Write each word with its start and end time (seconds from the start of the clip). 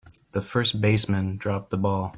The 0.31 0.41
first 0.41 0.81
baseman 0.81 1.37
dropped 1.37 1.69
the 1.69 1.77
ball. 1.77 2.09